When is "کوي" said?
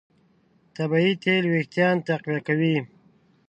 2.47-2.75